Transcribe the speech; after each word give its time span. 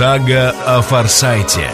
Сага 0.00 0.54
о 0.64 0.80
Форсайте. 0.80 1.68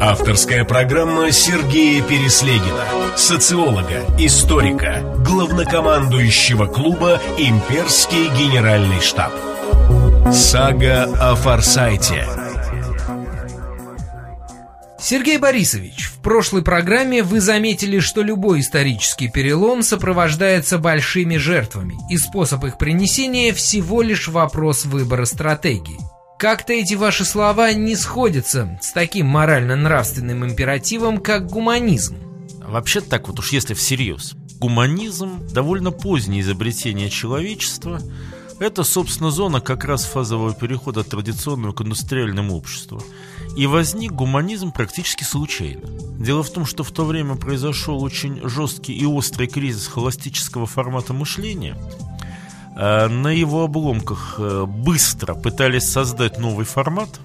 Авторская 0.00 0.64
программа 0.64 1.30
Сергея 1.30 2.02
Переслегина, 2.02 2.84
социолога, 3.14 4.04
историка, 4.18 5.04
главнокомандующего 5.24 6.66
клуба 6.66 7.20
«Имперский 7.38 8.26
генеральный 8.36 9.00
штаб». 9.00 9.30
Сага 10.32 11.04
о 11.20 11.36
Форсайте. 11.36 12.26
Сергей 15.02 15.36
Борисович, 15.36 16.12
в 16.14 16.22
прошлой 16.22 16.62
программе 16.62 17.24
вы 17.24 17.40
заметили, 17.40 17.98
что 17.98 18.22
любой 18.22 18.60
исторический 18.60 19.28
перелом 19.28 19.82
сопровождается 19.82 20.78
большими 20.78 21.38
жертвами, 21.38 21.98
и 22.08 22.16
способ 22.16 22.64
их 22.64 22.78
принесения 22.78 23.52
всего 23.52 24.00
лишь 24.00 24.28
вопрос 24.28 24.84
выбора 24.84 25.24
стратегии. 25.24 25.98
Как-то 26.38 26.72
эти 26.72 26.94
ваши 26.94 27.24
слова 27.24 27.72
не 27.72 27.96
сходятся 27.96 28.78
с 28.80 28.92
таким 28.92 29.26
морально-нравственным 29.26 30.44
императивом, 30.44 31.18
как 31.18 31.48
гуманизм. 31.48 32.16
Вообще 32.64 33.00
так 33.00 33.26
вот 33.26 33.40
уж 33.40 33.50
если 33.50 33.74
всерьез. 33.74 34.34
Гуманизм– 34.60 35.48
довольно 35.52 35.90
позднее 35.90 36.42
изобретение 36.42 37.10
человечества. 37.10 38.00
Это, 38.60 38.84
собственно, 38.84 39.32
зона 39.32 39.60
как 39.60 39.84
раз 39.84 40.04
фазового 40.04 40.54
перехода 40.54 41.00
от 41.00 41.08
традиционного 41.08 41.72
к 41.72 41.80
индустриальному 41.80 42.54
обществу. 42.56 43.02
И 43.56 43.66
возник 43.66 44.12
гуманизм 44.12 44.72
практически 44.72 45.24
случайно. 45.24 45.86
Дело 46.18 46.42
в 46.42 46.50
том, 46.50 46.64
что 46.64 46.84
в 46.84 46.90
то 46.90 47.04
время 47.04 47.36
произошел 47.36 48.02
очень 48.02 48.40
жесткий 48.48 48.94
и 48.94 49.04
острый 49.04 49.46
кризис 49.46 49.86
холостического 49.88 50.66
формата 50.66 51.12
мышления. 51.12 51.76
А 52.74 53.08
на 53.08 53.28
его 53.28 53.64
обломках 53.64 54.36
э, 54.38 54.64
быстро 54.66 55.34
пытались 55.34 55.90
создать 55.90 56.38
новый 56.38 56.64
формат. 56.64 57.20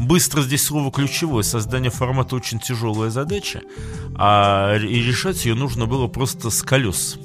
Быстро 0.00 0.42
здесь 0.42 0.64
слово 0.64 0.90
ключевое. 0.90 1.44
Создание 1.44 1.92
формата 1.92 2.34
очень 2.34 2.58
тяжелая 2.58 3.10
задача, 3.10 3.62
а 4.16 4.76
и 4.76 5.02
решать 5.02 5.44
ее 5.46 5.54
нужно 5.54 5.86
было 5.86 6.08
просто 6.08 6.50
с 6.50 6.62
колес. 6.62 7.18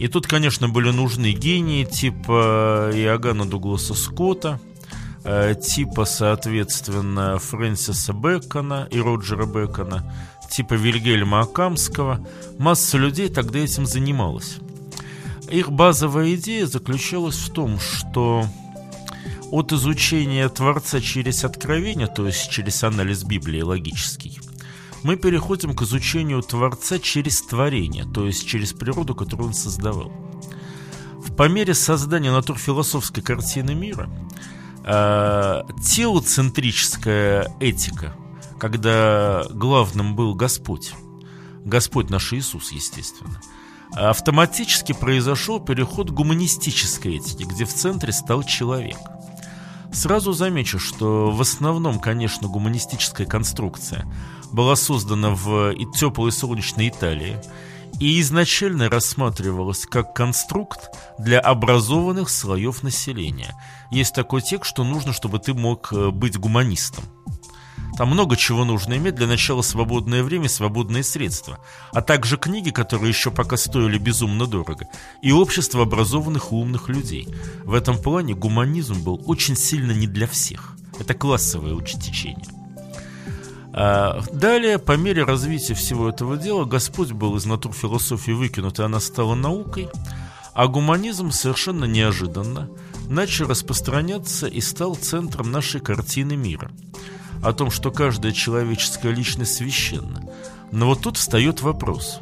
И 0.00 0.08
тут, 0.08 0.26
конечно, 0.26 0.68
были 0.68 0.90
нужны 0.90 1.32
гении 1.32 1.84
типа 1.84 2.90
Иоганна 2.94 3.44
Дугласа 3.44 3.94
Скотта, 3.94 4.58
Э, 4.58 4.73
типа, 5.24 6.04
соответственно, 6.04 7.38
Фрэнсиса 7.38 8.12
Бэкона 8.12 8.86
и 8.90 9.00
Роджера 9.00 9.46
Бэкона, 9.46 10.04
типа 10.50 10.74
Вильгельма 10.74 11.40
Акамского. 11.40 12.26
Масса 12.58 12.98
людей 12.98 13.28
тогда 13.28 13.58
этим 13.58 13.86
занималась. 13.86 14.58
Их 15.50 15.70
базовая 15.72 16.34
идея 16.34 16.66
заключалась 16.66 17.36
в 17.36 17.52
том, 17.52 17.78
что 17.80 18.44
от 19.50 19.72
изучения 19.72 20.48
Творца 20.48 21.00
через 21.00 21.44
откровение, 21.44 22.06
то 22.06 22.26
есть 22.26 22.50
через 22.50 22.84
анализ 22.84 23.24
Библии 23.24 23.62
логический, 23.62 24.40
мы 25.02 25.16
переходим 25.16 25.74
к 25.74 25.82
изучению 25.82 26.42
Творца 26.42 26.98
через 26.98 27.40
творение, 27.42 28.04
то 28.04 28.26
есть 28.26 28.46
через 28.46 28.72
природу, 28.72 29.14
которую 29.14 29.48
он 29.48 29.54
создавал. 29.54 30.12
По 31.36 31.48
мере 31.48 31.74
создания 31.74 32.30
натурфилософской 32.30 33.22
картины 33.22 33.74
мира– 33.74 34.10
э, 34.84 35.62
теоцентрическая 35.82 37.50
этика, 37.60 38.14
когда 38.58 39.44
главным 39.50 40.14
был 40.14 40.34
Господь, 40.34 40.92
Господь 41.64 42.10
наш 42.10 42.32
Иисус, 42.32 42.72
естественно, 42.72 43.40
автоматически 43.94 44.92
произошел 44.92 45.60
переход 45.60 46.10
к 46.10 46.14
гуманистической 46.14 47.16
этике, 47.16 47.44
где 47.44 47.64
в 47.64 47.72
центре 47.72 48.12
стал 48.12 48.42
человек. 48.42 48.98
Сразу 49.92 50.32
замечу, 50.32 50.78
что 50.78 51.30
в 51.30 51.40
основном, 51.40 52.00
конечно, 52.00 52.48
гуманистическая 52.48 53.26
конструкция 53.26 54.06
была 54.52 54.74
создана 54.74 55.30
в 55.30 55.74
теплой 55.96 56.32
солнечной 56.32 56.88
Италии 56.88 57.40
и 58.00 58.20
изначально 58.20 58.88
рассматривалась 58.88 59.86
как 59.86 60.14
конструкт 60.14 60.90
для 61.18 61.40
образованных 61.40 62.28
слоев 62.28 62.82
населения. 62.82 63.54
Есть 63.90 64.14
такой 64.14 64.42
текст, 64.42 64.70
что 64.70 64.84
нужно, 64.84 65.12
чтобы 65.12 65.38
ты 65.38 65.54
мог 65.54 65.92
э, 65.92 66.10
быть 66.10 66.38
гуманистом. 66.38 67.04
Там 67.96 68.08
много 68.08 68.36
чего 68.36 68.64
нужно 68.64 68.96
иметь. 68.96 69.14
Для 69.14 69.26
начала 69.26 69.62
свободное 69.62 70.24
время, 70.24 70.48
свободные 70.48 71.04
средства. 71.04 71.60
А 71.92 72.02
также 72.02 72.36
книги, 72.36 72.70
которые 72.70 73.10
еще 73.10 73.30
пока 73.30 73.56
стоили 73.56 73.98
безумно 73.98 74.46
дорого. 74.46 74.88
И 75.22 75.30
общество 75.30 75.82
образованных 75.82 76.50
и 76.50 76.54
умных 76.54 76.88
людей. 76.88 77.28
В 77.62 77.72
этом 77.72 77.96
плане 77.96 78.34
гуманизм 78.34 79.02
был 79.02 79.22
очень 79.26 79.56
сильно 79.56 79.92
не 79.92 80.08
для 80.08 80.26
всех. 80.26 80.76
Это 80.98 81.14
классовое 81.14 81.74
течение. 81.84 82.46
А, 83.76 84.22
далее, 84.32 84.78
по 84.78 84.96
мере 84.96 85.24
развития 85.24 85.74
всего 85.74 86.08
этого 86.08 86.36
дела, 86.36 86.64
Господь 86.64 87.10
был 87.10 87.34
из 87.36 87.44
натур 87.44 87.72
философии 87.72 88.30
выкинут, 88.30 88.78
и 88.78 88.84
она 88.84 89.00
стала 89.00 89.34
наукой, 89.34 89.88
а 90.52 90.68
гуманизм 90.68 91.32
совершенно 91.32 91.84
неожиданно 91.84 92.70
начал 93.08 93.48
распространяться 93.48 94.46
и 94.46 94.60
стал 94.60 94.94
центром 94.94 95.50
нашей 95.50 95.80
картины 95.80 96.36
мира. 96.36 96.70
О 97.42 97.52
том, 97.52 97.72
что 97.72 97.90
каждая 97.90 98.30
человеческая 98.30 99.12
личность 99.12 99.54
священна. 99.54 100.22
Но 100.70 100.86
вот 100.86 101.02
тут 101.02 101.16
встает 101.16 101.60
вопрос. 101.60 102.20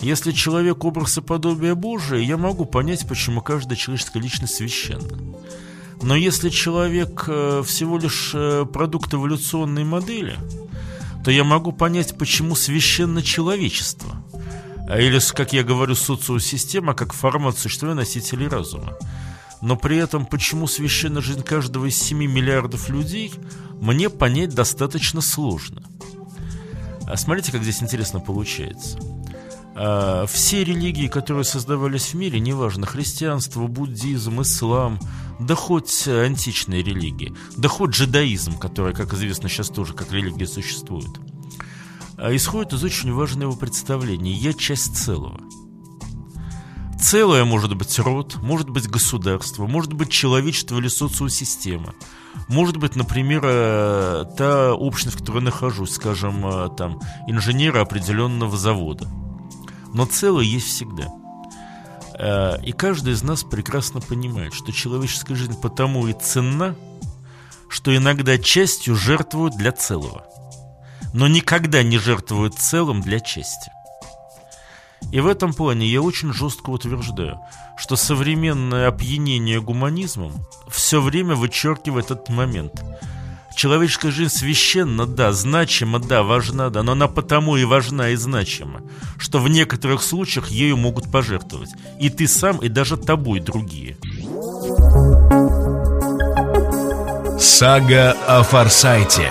Если 0.00 0.32
человек 0.32 0.82
образ 0.82 1.18
и 1.18 1.20
подобие 1.20 1.74
Божие, 1.74 2.26
я 2.26 2.38
могу 2.38 2.64
понять, 2.64 3.06
почему 3.06 3.42
каждая 3.42 3.76
человеческая 3.76 4.20
личность 4.20 4.54
священна. 4.54 5.18
Но 6.02 6.16
если 6.16 6.48
человек 6.48 7.24
э, 7.28 7.62
всего 7.66 7.98
лишь 7.98 8.30
э, 8.32 8.64
продукт 8.64 9.12
эволюционной 9.12 9.84
модели, 9.84 10.38
то 11.24 11.30
я 11.30 11.44
могу 11.44 11.72
понять, 11.72 12.16
почему 12.16 12.54
священно 12.54 13.22
человечество. 13.22 14.24
А 14.88 14.98
или, 14.98 15.20
как 15.34 15.52
я 15.52 15.62
говорю, 15.62 15.94
социосистема 15.94 16.94
как 16.94 17.12
формат 17.12 17.58
существования 17.58 18.00
носителей 18.00 18.48
разума. 18.48 18.96
Но 19.62 19.76
при 19.76 19.98
этом, 19.98 20.24
почему 20.24 20.66
священна 20.66 21.20
жизнь 21.20 21.42
каждого 21.42 21.86
из 21.86 21.96
7 22.00 22.18
миллиардов 22.18 22.88
людей, 22.88 23.32
мне 23.80 24.08
понять 24.08 24.54
достаточно 24.54 25.20
сложно. 25.20 25.82
А 27.06 27.16
смотрите, 27.16 27.52
как 27.52 27.62
здесь 27.62 27.82
интересно 27.82 28.20
получается. 28.20 28.98
А, 29.82 30.26
все 30.26 30.62
религии, 30.62 31.08
которые 31.08 31.44
создавались 31.44 32.12
в 32.12 32.14
мире, 32.14 32.38
неважно, 32.38 32.84
христианство, 32.84 33.66
буддизм, 33.66 34.42
ислам, 34.42 34.98
да 35.38 35.54
хоть 35.54 36.06
античные 36.06 36.82
религии, 36.82 37.34
да 37.56 37.70
хоть 37.70 37.92
джедаизм, 37.92 38.58
который, 38.58 38.92
как 38.92 39.14
известно, 39.14 39.48
сейчас 39.48 39.70
тоже 39.70 39.94
как 39.94 40.12
религия 40.12 40.46
существует, 40.46 41.08
а, 42.18 42.36
исходит 42.36 42.74
из 42.74 42.84
очень 42.84 43.10
важного 43.14 43.56
представления 43.56 44.32
«я 44.32 44.52
часть 44.52 44.98
целого». 44.98 45.40
Целое 47.00 47.46
может 47.46 47.74
быть 47.74 47.98
род, 47.98 48.36
может 48.42 48.68
быть 48.68 48.86
государство, 48.86 49.66
может 49.66 49.94
быть 49.94 50.10
человечество 50.10 50.76
или 50.76 50.88
социосистема. 50.88 51.94
Может 52.48 52.76
быть, 52.76 52.94
например, 52.94 53.40
э, 53.42 54.24
та 54.36 54.74
общность, 54.74 55.16
в 55.16 55.20
которой 55.20 55.38
я 55.38 55.44
нахожусь, 55.44 55.92
скажем, 55.92 56.46
э, 56.46 56.68
там, 56.76 57.00
инженера 57.26 57.80
определенного 57.80 58.54
завода. 58.58 59.08
Но 59.92 60.06
целое 60.06 60.44
есть 60.44 60.68
всегда. 60.68 61.08
Э, 62.18 62.62
и 62.62 62.72
каждый 62.72 63.14
из 63.14 63.22
нас 63.22 63.42
прекрасно 63.42 64.00
понимает, 64.00 64.54
что 64.54 64.72
человеческая 64.72 65.34
жизнь 65.34 65.60
потому 65.60 66.06
и 66.06 66.12
ценна, 66.12 66.76
что 67.68 67.96
иногда 67.96 68.38
частью 68.38 68.94
жертвуют 68.96 69.56
для 69.56 69.72
целого. 69.72 70.24
Но 71.12 71.28
никогда 71.28 71.82
не 71.82 71.98
жертвуют 71.98 72.54
целым 72.54 73.00
для 73.00 73.20
чести. 73.20 73.72
И 75.12 75.20
в 75.20 75.26
этом 75.26 75.52
плане 75.54 75.86
я 75.86 76.02
очень 76.02 76.32
жестко 76.32 76.70
утверждаю, 76.70 77.40
что 77.76 77.96
современное 77.96 78.86
опьянение 78.86 79.60
гуманизмом 79.60 80.32
все 80.68 81.00
время 81.00 81.34
вычеркивает 81.34 82.06
этот 82.06 82.28
момент. 82.28 82.80
Человеческая 83.60 84.10
жизнь 84.10 84.34
священна, 84.34 85.04
да, 85.04 85.32
значима, 85.32 85.98
да, 85.98 86.22
важна, 86.22 86.70
да, 86.70 86.82
но 86.82 86.92
она 86.92 87.08
потому 87.08 87.58
и 87.58 87.64
важна 87.64 88.08
и 88.08 88.16
значима, 88.16 88.80
что 89.18 89.38
в 89.38 89.50
некоторых 89.50 90.02
случаях 90.02 90.50
ею 90.50 90.78
могут 90.78 91.12
пожертвовать. 91.12 91.68
И 92.00 92.08
ты 92.08 92.26
сам, 92.26 92.56
и 92.60 92.70
даже 92.70 92.96
тобой 92.96 93.40
другие. 93.40 93.98
Сага 97.38 98.16
о 98.26 98.42
Форсайте 98.44 99.30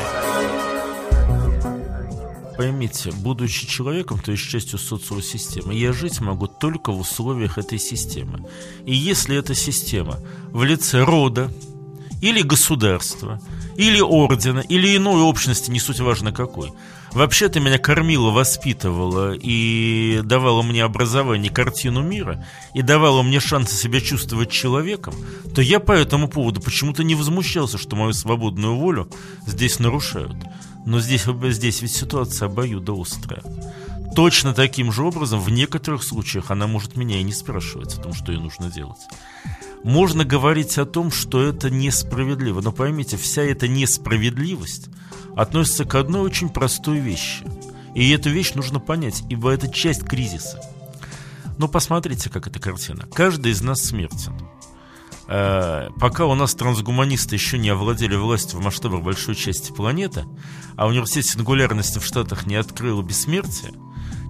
поймите, 2.56 3.12
будучи 3.12 3.66
человеком, 3.66 4.20
то 4.20 4.34
есть 4.34 4.44
частью 4.44 4.78
социальной 4.80 5.24
системы, 5.24 5.74
я 5.74 5.94
жить 5.94 6.20
могу 6.20 6.46
только 6.46 6.92
в 6.92 7.00
условиях 7.00 7.58
этой 7.58 7.80
системы. 7.80 8.46
И 8.86 8.94
если 8.94 9.38
эта 9.38 9.56
система 9.56 10.20
в 10.52 10.66
лице 10.66 11.04
рода, 11.04 11.50
или 12.22 12.42
государства, 12.42 13.42
или 13.76 14.02
ордена, 14.02 14.60
или 14.60 14.96
иной 14.98 15.22
общности, 15.22 15.72
не 15.72 15.80
суть 15.80 16.00
важно 16.00 16.32
какой, 16.32 16.72
вообще-то 17.12 17.60
меня 17.60 17.78
кормила, 17.78 18.32
воспитывала 18.32 19.34
и 19.34 20.22
давала 20.24 20.62
мне 20.62 20.84
образование, 20.84 21.52
картину 21.52 22.02
мира, 22.02 22.46
и 22.74 22.82
давала 22.82 23.22
мне 23.24 23.40
шансы 23.40 23.76
себя 23.76 24.02
чувствовать 24.02 24.52
человеком, 24.52 25.14
то 25.56 25.62
я 25.62 25.80
по 25.80 25.94
этому 25.94 26.28
поводу 26.28 26.62
почему-то 26.62 27.04
не 27.04 27.16
возмущался, 27.16 27.78
что 27.78 27.96
мою 27.96 28.14
свободную 28.14 28.76
волю 28.76 29.10
здесь 29.46 29.80
нарушают. 29.80 30.36
Но 30.86 31.00
здесь, 31.00 31.26
здесь 31.26 31.82
ведь 31.82 31.92
ситуация 31.92 32.48
обоюдоострая. 32.48 33.44
Точно 34.16 34.54
таким 34.54 34.92
же 34.92 35.04
образом 35.04 35.40
в 35.40 35.50
некоторых 35.50 36.04
случаях 36.04 36.52
она 36.52 36.68
может 36.68 36.96
меня 36.96 37.20
и 37.20 37.24
не 37.24 37.32
спрашивать 37.32 37.94
о 37.94 38.02
том, 38.02 38.14
что 38.14 38.32
ей 38.32 38.40
нужно 38.40 38.72
делать. 38.72 39.00
Можно 39.84 40.26
говорить 40.26 40.78
о 40.78 40.86
том, 40.86 41.12
что 41.12 41.42
это 41.42 41.70
несправедливо, 41.70 42.62
но 42.62 42.72
поймите, 42.72 43.18
вся 43.18 43.44
эта 43.44 43.68
несправедливость 43.68 44.90
относится 45.36 45.86
к 45.86 45.96
одной 45.96 46.22
очень 46.22 46.50
простой 46.50 47.00
вещи. 47.00 47.46
И 47.96 48.10
эту 48.12 48.30
вещь 48.30 48.54
нужно 48.54 48.80
понять, 48.80 49.24
ибо 49.30 49.52
это 49.52 49.72
часть 49.72 50.04
кризиса. 50.04 50.62
Но 51.58 51.68
посмотрите, 51.68 52.30
как 52.30 52.48
эта 52.48 52.60
картина. 52.60 53.08
Каждый 53.14 53.52
из 53.52 53.62
нас 53.62 53.82
смертен. 53.82 54.34
Э, 55.28 55.90
пока 56.00 56.26
у 56.26 56.36
нас 56.36 56.56
трансгуманисты 56.56 57.36
еще 57.36 57.58
не 57.58 57.70
овладели 57.70 58.16
властью 58.16 58.60
в 58.60 58.64
масштабах 58.64 59.04
большой 59.04 59.36
части 59.36 59.72
планеты, 59.72 60.26
а 60.76 60.88
университет 60.88 61.26
сингулярности 61.26 62.00
в 62.00 62.06
Штатах 62.06 62.46
не 62.46 62.56
открыл 62.56 63.02
бессмертие, 63.02 63.74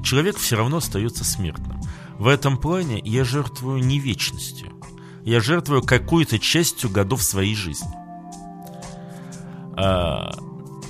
человек 0.03 0.37
все 0.37 0.57
равно 0.57 0.77
остается 0.77 1.23
смертным. 1.23 1.81
В 2.17 2.27
этом 2.27 2.57
плане 2.57 2.99
я 3.05 3.23
жертвую 3.23 3.83
не 3.83 3.99
вечностью. 3.99 4.78
Я 5.23 5.41
жертвую 5.41 5.81
какой-то 5.81 6.39
частью 6.39 6.89
годов 6.89 7.23
своей 7.23 7.55
жизни. 7.55 7.89
А, 9.77 10.31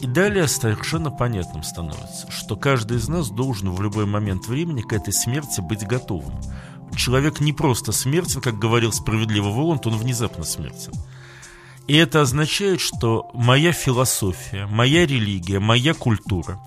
и 0.02 0.08
далее 0.08 0.48
совершенно 0.48 1.12
понятным 1.12 1.64
становится, 1.64 2.32
что 2.32 2.56
каждый 2.56 2.98
из 2.98 3.10
нас 3.10 3.30
должен 3.30 3.72
в 3.72 3.82
любой 3.82 4.06
момент 4.06 4.48
времени 4.48 4.82
к 4.82 4.94
этой 4.94 5.14
смерти 5.14 5.62
быть 5.62 5.86
готовым. 5.86 6.40
Человек 6.96 7.40
не 7.40 7.54
просто 7.54 7.92
смертен, 7.92 8.42
как 8.42 8.58
говорил 8.58 8.92
справедливо 8.92 9.50
Воланд, 9.50 9.86
он 9.88 9.98
внезапно 9.98 10.44
смертен. 10.44 10.94
И 11.88 11.96
это 11.96 12.22
означает, 12.22 12.82
что 12.82 13.30
моя 13.34 13.72
философия, 13.72 14.68
моя 14.68 15.06
религия, 15.06 15.60
моя 15.60 15.94
культура 15.94 16.60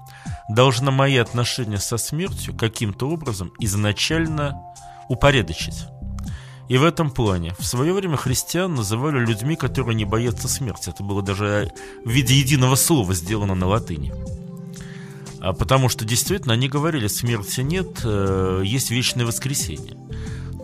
должна 0.49 0.91
мои 0.91 1.17
отношения 1.17 1.79
со 1.79 1.97
смертью 1.97 2.55
каким-то 2.55 3.09
образом 3.09 3.53
изначально 3.61 4.61
упорядочить. 5.09 5.87
И 6.73 6.79
в 6.79 6.85
этом 6.85 7.11
плане 7.11 7.55
в 7.59 7.67
свое 7.67 7.93
время 7.93 8.17
христиан 8.17 8.75
называли 8.75 9.19
людьми, 9.19 9.57
которые 9.57 9.95
не 9.95 10.07
боятся 10.07 10.49
смерти. 10.49 10.89
Это 10.89 11.03
было 11.03 11.21
даже 11.21 11.71
в 12.03 12.09
виде 12.09 12.35
единого 12.35 12.77
слова 12.77 13.13
сделано 13.13 13.55
на 13.55 13.67
латыни. 13.67 14.11
А 15.39 15.53
потому 15.53 15.91
что 15.91 16.07
действительно 16.07 16.55
они 16.55 16.71
говорили, 16.71 17.09
смерти 17.09 17.61
нет, 17.61 18.01
э, 18.05 18.63
есть 18.65 18.91
вечное 18.91 19.27
воскресенье. 19.27 19.99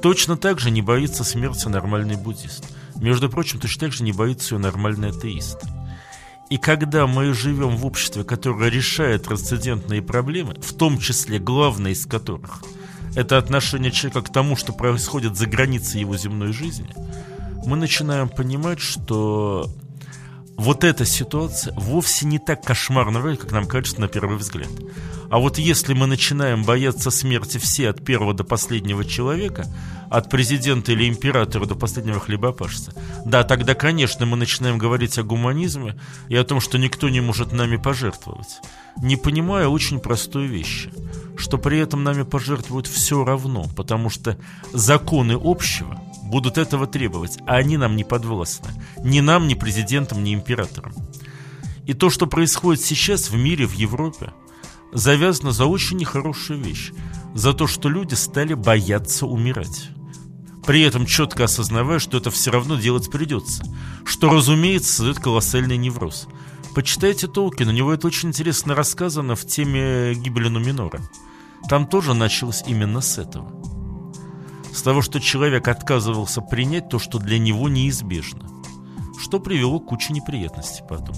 Точно 0.00 0.38
так 0.38 0.60
же 0.60 0.70
не 0.70 0.80
боится 0.80 1.24
смерти 1.24 1.68
нормальный 1.68 2.16
буддист. 2.16 2.64
Между 2.96 3.28
прочим, 3.28 3.60
точно 3.60 3.80
так 3.80 3.92
же 3.92 4.02
не 4.02 4.12
боится 4.12 4.54
ее 4.54 4.62
нормальный 4.62 5.10
атеист. 5.10 5.58
И 6.48 6.56
когда 6.56 7.06
мы 7.06 7.34
живем 7.34 7.76
в 7.76 7.84
обществе, 7.84 8.24
которое 8.24 8.70
решает 8.70 9.24
трансцендентные 9.24 10.00
проблемы, 10.00 10.54
в 10.54 10.72
том 10.72 10.96
числе 10.96 11.38
главной 11.38 11.92
из 11.92 12.06
которых– 12.06 12.62
это 13.18 13.36
отношение 13.36 13.90
человека 13.90 14.22
к 14.22 14.32
тому, 14.32 14.54
что 14.54 14.72
происходит 14.72 15.36
за 15.36 15.48
границей 15.48 16.00
его 16.02 16.16
земной 16.16 16.52
жизни, 16.52 16.86
мы 17.66 17.76
начинаем 17.76 18.28
понимать, 18.28 18.78
что 18.78 19.68
вот 20.58 20.82
эта 20.82 21.06
ситуация 21.06 21.72
вовсе 21.76 22.26
не 22.26 22.40
так 22.40 22.64
кошмарна, 22.64 23.36
как 23.36 23.52
нам 23.52 23.66
кажется 23.66 24.00
на 24.00 24.08
первый 24.08 24.36
взгляд. 24.36 24.68
А 25.30 25.38
вот 25.38 25.56
если 25.56 25.94
мы 25.94 26.06
начинаем 26.06 26.64
бояться 26.64 27.10
смерти 27.10 27.58
все 27.58 27.90
от 27.90 28.04
первого 28.04 28.34
до 28.34 28.42
последнего 28.42 29.04
человека, 29.04 29.66
от 30.10 30.28
президента 30.28 30.90
или 30.92 31.08
императора 31.08 31.64
до 31.64 31.76
последнего 31.76 32.18
хлебопашца, 32.18 32.92
да, 33.24 33.44
тогда, 33.44 33.74
конечно, 33.74 34.26
мы 34.26 34.36
начинаем 34.36 34.78
говорить 34.78 35.16
о 35.18 35.22
гуманизме 35.22 35.96
и 36.28 36.34
о 36.34 36.44
том, 36.44 36.60
что 36.60 36.76
никто 36.76 37.08
не 37.08 37.20
может 37.20 37.52
нами 37.52 37.76
пожертвовать, 37.76 38.60
не 39.00 39.16
понимая 39.16 39.68
очень 39.68 40.00
простой 40.00 40.46
вещи, 40.46 40.90
что 41.36 41.58
при 41.58 41.78
этом 41.78 42.02
нами 42.02 42.22
пожертвуют 42.22 42.88
все 42.88 43.24
равно, 43.24 43.66
потому 43.76 44.10
что 44.10 44.36
законы 44.72 45.38
общего 45.40 46.02
будут 46.28 46.58
этого 46.58 46.86
требовать, 46.86 47.38
а 47.46 47.56
они 47.56 47.76
нам 47.76 47.96
не 47.96 48.04
подвластны. 48.04 48.70
Ни 49.02 49.20
нам, 49.20 49.48
ни 49.48 49.54
президентам, 49.54 50.22
ни 50.22 50.34
императорам. 50.34 50.92
И 51.86 51.94
то, 51.94 52.10
что 52.10 52.26
происходит 52.26 52.82
сейчас 52.84 53.30
в 53.30 53.36
мире, 53.36 53.66
в 53.66 53.72
Европе– 53.72 54.32
завязано 54.92 55.52
за 55.52 55.66
очень 55.66 55.98
нехорошую 55.98 56.62
вещь. 56.62 56.92
За 57.34 57.52
то, 57.52 57.66
что 57.66 57.88
люди 57.88 58.14
стали 58.14 58.54
бояться 58.54 59.26
умирать. 59.26 59.90
При 60.66 60.82
этом 60.82 61.06
четко 61.06 61.44
осознавая, 61.44 61.98
что 61.98 62.18
это 62.18 62.30
все 62.30 62.50
равно 62.50 62.76
делать 62.76 63.10
придется. 63.10 63.64
Что, 64.04 64.28
разумеется, 64.28 64.92
создает 64.92 65.18
колоссальный 65.18 65.76
невроз. 65.76 66.26
Почитайте 66.74 67.26
Толкина, 67.26 67.70
у 67.70 67.74
него 67.74 67.92
это 67.92 68.06
очень 68.06 68.28
интересно 68.28 68.74
рассказано 68.74 69.34
в 69.34 69.46
теме 69.46 70.14
гибели 70.14 70.48
Нуминора. 70.48 71.00
Там 71.68 71.86
тоже 71.86 72.14
началось 72.14 72.62
именно 72.66 73.00
с 73.00 73.18
этого. 73.18 73.50
С 74.78 74.82
того, 74.82 75.02
что 75.02 75.18
человек 75.18 75.66
отказывался 75.66 76.40
принять 76.40 76.88
то, 76.88 77.00
что 77.00 77.18
для 77.18 77.40
него 77.40 77.68
неизбежно. 77.68 78.48
Что 79.20 79.40
привело 79.40 79.80
к 79.80 79.86
куче 79.86 80.12
неприятностей 80.12 80.84
потом. 80.88 81.16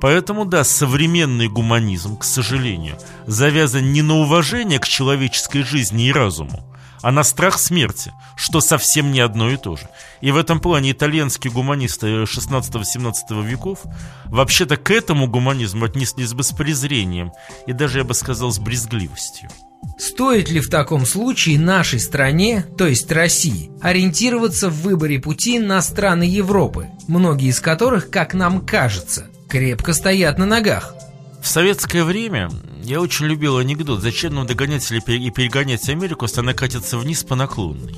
Поэтому, 0.00 0.44
да, 0.44 0.62
современный 0.62 1.48
гуманизм, 1.48 2.16
к 2.16 2.22
сожалению, 2.22 2.96
завязан 3.26 3.92
не 3.92 4.02
на 4.02 4.18
уважение 4.18 4.78
к 4.78 4.86
человеческой 4.86 5.64
жизни 5.64 6.06
и 6.06 6.12
разуму, 6.12 6.69
а 7.02 7.12
на 7.12 7.22
страх 7.24 7.58
смерти, 7.58 8.12
что 8.36 8.60
совсем 8.60 9.12
не 9.12 9.20
одно 9.20 9.50
и 9.50 9.56
то 9.56 9.76
же. 9.76 9.88
И 10.20 10.30
в 10.30 10.36
этом 10.36 10.60
плане 10.60 10.92
итальянские 10.92 11.52
гуманисты 11.52 12.24
16-17 12.24 13.44
веков 13.44 13.80
вообще-то 14.26 14.76
к 14.76 14.90
этому 14.90 15.26
гуманизму 15.26 15.84
отнеслись 15.84 16.32
бы 16.32 16.42
с 16.42 16.52
презрением 16.52 17.32
и 17.66 17.72
даже, 17.72 17.98
я 17.98 18.04
бы 18.04 18.14
сказал, 18.14 18.50
с 18.50 18.58
брезгливостью. 18.58 19.50
Стоит 19.98 20.50
ли 20.50 20.60
в 20.60 20.68
таком 20.68 21.06
случае 21.06 21.58
нашей 21.58 22.00
стране, 22.00 22.64
то 22.76 22.86
есть 22.86 23.10
России, 23.10 23.70
ориентироваться 23.80 24.68
в 24.68 24.82
выборе 24.82 25.18
пути 25.18 25.58
на 25.58 25.80
страны 25.80 26.24
Европы, 26.24 26.88
многие 27.08 27.48
из 27.48 27.60
которых, 27.60 28.10
как 28.10 28.34
нам 28.34 28.64
кажется, 28.64 29.26
крепко 29.48 29.92
стоят 29.92 30.38
на 30.38 30.46
ногах. 30.46 30.94
В 31.42 31.46
советское 31.46 32.04
время 32.04 32.50
я 32.82 33.00
очень 33.00 33.26
любил 33.26 33.56
анекдот 33.56 34.00
«Зачем 34.00 34.34
нам 34.34 34.46
догонять 34.46 34.90
и 34.90 35.00
перегонять 35.00 35.88
Америку, 35.88 36.26
если 36.26 36.40
она 36.40 36.52
катится 36.52 36.98
вниз 36.98 37.24
по 37.24 37.34
наклонной?» 37.34 37.96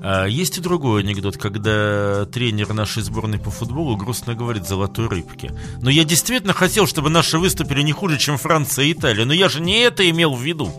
а 0.00 0.26
Есть 0.26 0.58
и 0.58 0.60
другой 0.60 1.02
анекдот, 1.02 1.36
когда 1.36 2.26
тренер 2.26 2.72
нашей 2.72 3.02
сборной 3.02 3.38
по 3.38 3.50
футболу 3.50 3.96
грустно 3.96 4.34
говорит 4.34 4.68
«золотой 4.68 5.08
рыбке». 5.08 5.52
Но 5.82 5.90
я 5.90 6.04
действительно 6.04 6.52
хотел, 6.52 6.86
чтобы 6.86 7.10
наши 7.10 7.38
выступили 7.38 7.82
не 7.82 7.92
хуже, 7.92 8.18
чем 8.18 8.38
Франция 8.38 8.84
и 8.84 8.92
Италия, 8.92 9.24
но 9.24 9.32
я 9.32 9.48
же 9.48 9.60
не 9.60 9.80
это 9.80 10.08
имел 10.08 10.34
в 10.34 10.42
виду. 10.42 10.72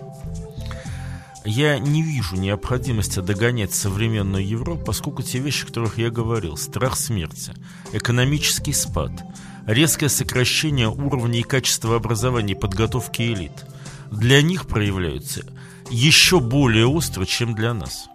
Я 1.44 1.77
не 1.77 2.01
вижу 2.01 2.38
необходимости 2.38 3.20
догонять 3.20 3.74
современную 3.74 4.48
Европу, 4.48 4.86
поскольку 4.86 5.24
те 5.24 5.39
вещи, 5.39 5.63
о 5.63 5.67
которых 5.67 5.98
я 5.98 6.10
говорил, 6.10 6.58
страх 6.58 6.96
смерти, 6.98 7.51
экономический 7.91 8.74
спад– 8.74 9.12
резкое 9.65 10.10
сокращение 10.10 10.89
уровня 10.89 11.39
и 11.39 11.43
качества 11.43 11.95
образования 11.95 12.53
и 12.53 12.60
подготовки 12.60 13.22
элит 13.22 13.65
для 14.12 14.41
них 14.41 14.67
проявляются 14.67 15.45
еще 15.89 16.39
более 16.39 16.88
остро, 16.88 17.25
чем 17.25 17.53
для 17.53 17.74
нас. 17.74 18.07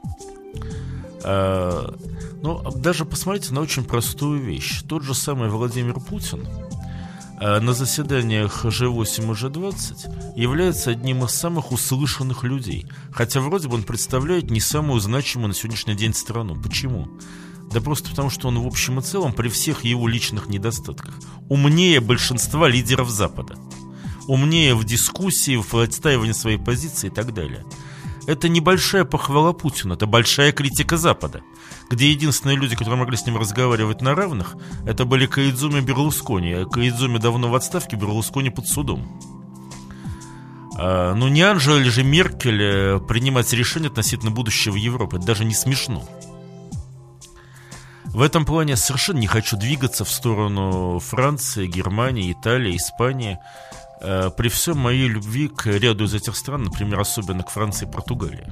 А, 1.23 1.95
ну, 2.42 2.62
даже 2.76 3.04
посмотрите 3.04 3.52
на 3.52 3.61
очень 3.61 3.85
простую 3.85 4.40
вещь. 4.40 4.83
Тот 4.88 5.02
же 5.02 5.14
самый 5.14 5.50
Владимир 5.50 6.00
Путин 6.00 6.47
а, 7.38 7.61
на 7.61 7.73
заседаниях 7.75 8.64
G8 8.64 9.23
и 9.23 9.35
G20 9.35 10.38
является 10.38 10.90
одним 10.90 11.25
из 11.25 11.30
самых 11.30 11.71
услышанных 11.71 12.42
людей. 12.42 12.87
Хотя 13.12 13.40
вроде 13.40 13.69
бы 13.69 13.75
он 13.76 13.83
представляет 13.83 14.50
не 14.50 14.61
самую 14.61 15.00
значимую 15.00 15.49
на 15.49 15.54
сегодняшний 15.54 15.95
день 15.95 16.14
страну. 16.14 16.61
Почему? 16.61 17.09
Да 17.73 17.81
просто 17.81 18.11
потому, 18.11 18.31
что 18.31 18.49
он 18.49 18.59
в 18.59 18.67
общем 18.67 18.99
и 18.99 19.03
целом, 19.03 19.33
при 19.33 19.49
всех 19.49 19.85
его 19.85 20.09
личных 20.09 20.49
недостатках, 20.49 21.15
умнее 21.49 22.00
большинства 22.00 22.69
лидеров 22.69 23.09
Запада. 23.11 23.57
Умнее 24.27 24.75
в 24.75 24.85
дискуссии, 24.85 25.57
в 25.57 25.75
отстаивании 25.75 26.33
своей 26.33 26.59
позиции 26.59 27.07
и 27.09 27.11
так 27.11 27.33
далее. 27.33 27.65
Это 28.27 28.49
небольшая 28.49 29.05
похвала 29.05 29.53
Путину, 29.53 29.95
это 29.95 30.07
большая 30.07 30.53
критика 30.53 30.97
Запада, 30.97 31.43
где 31.91 32.11
единственные 32.11 32.57
люди, 32.57 32.77
которые 32.77 32.99
могли 32.99 33.17
с 33.17 33.27
ним 33.27 33.37
разговаривать 33.39 34.03
на 34.03 34.15
равных, 34.15 34.57
это 34.87 35.05
были 35.05 35.27
Каидзуми 35.27 35.79
и 35.79 35.83
Берлускони. 35.83 36.53
А 36.53 36.65
Каидзуми 36.67 37.19
давно 37.19 37.49
в 37.49 37.55
отставке, 37.55 37.97
Берлускони 37.97 38.50
под 38.50 38.69
судом. 38.69 39.21
А, 40.77 41.15
ну 41.15 41.29
не 41.29 41.43
Анжела 41.43 41.83
же 41.83 42.05
Меркель 42.05 42.62
э, 42.62 43.00
принимать 43.00 43.53
решения 43.53 43.89
относительно 43.89 44.31
будущего 44.31 44.77
Европы, 44.77 45.17
это 45.17 45.27
даже 45.27 45.45
не 45.45 45.55
смешно. 45.55 46.05
В 48.12 48.23
этом 48.23 48.45
плане 48.45 48.76
совершенно 48.76 49.19
не 49.19 49.26
хочу 49.26 49.57
двигаться 49.57 50.05
в 50.05 50.11
сторону 50.11 50.99
Франции, 50.99 51.67
Германии, 51.67 52.33
Италии, 52.33 52.76
Испании. 52.76 53.38
э, 54.02 54.31
при 54.37 54.49
всем 54.49 54.79
моей 54.79 55.09
любви 55.09 55.49
к 55.49 55.67
ряду 55.67 56.05
из 56.05 56.14
этих 56.14 56.35
стран, 56.37 56.64
например, 56.64 56.99
особенно 57.00 57.43
к 57.43 57.50
Франции 57.50 57.87
и 57.87 57.90
Португалии. 57.90 58.47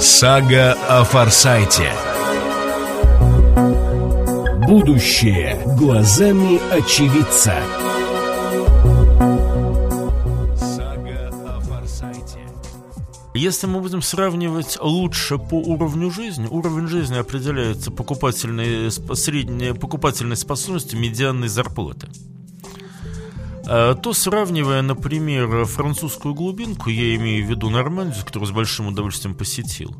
Сага 0.00 0.76
о 0.88 1.04
Форсайте. 1.04 1.92
Будущее 4.66 5.60
глазами 5.76 6.60
очевидца. 6.72 7.56
Если 13.40 13.66
мы 13.66 13.80
будем 13.80 14.02
сравнивать 14.02 14.76
лучше 14.82 15.38
по 15.38 15.54
уровню 15.54 16.10
жизни, 16.10 16.46
уровень 16.46 16.88
жизни 16.88 17.16
определяется 17.16 17.90
покупательной, 17.90 18.90
средней 18.90 19.72
покупательной 19.72 20.36
способностью 20.36 21.00
медианной 21.00 21.48
зарплаты. 21.48 22.08
А, 23.66 23.94
То 23.94 24.12
сравнивая, 24.12 24.82
например, 24.82 25.64
французскую 25.64 26.34
глубинку, 26.34 26.90
я 26.90 27.16
имею 27.16 27.46
в 27.46 27.48
виду 27.48 27.70
Нормандию, 27.70 28.26
которую 28.26 28.46
с 28.46 28.50
большим 28.50 28.88
удовольствием 28.88 29.34
посетил, 29.34 29.96